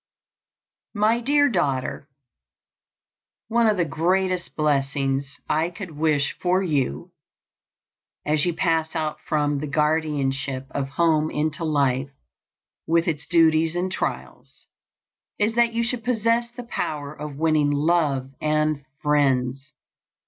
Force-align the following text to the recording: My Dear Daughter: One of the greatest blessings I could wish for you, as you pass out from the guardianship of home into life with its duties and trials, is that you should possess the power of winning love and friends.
My 0.95 1.21
Dear 1.21 1.47
Daughter: 1.47 2.09
One 3.49 3.67
of 3.67 3.77
the 3.77 3.85
greatest 3.85 4.55
blessings 4.55 5.37
I 5.47 5.69
could 5.69 5.91
wish 5.91 6.35
for 6.41 6.63
you, 6.63 7.11
as 8.25 8.43
you 8.43 8.55
pass 8.55 8.95
out 8.95 9.19
from 9.29 9.59
the 9.59 9.67
guardianship 9.67 10.65
of 10.71 10.89
home 10.97 11.29
into 11.29 11.63
life 11.63 12.09
with 12.87 13.07
its 13.07 13.27
duties 13.27 13.75
and 13.75 13.91
trials, 13.91 14.65
is 15.37 15.53
that 15.53 15.73
you 15.73 15.83
should 15.83 16.03
possess 16.03 16.49
the 16.49 16.63
power 16.63 17.13
of 17.13 17.37
winning 17.37 17.69
love 17.69 18.31
and 18.41 18.83
friends. 19.03 19.71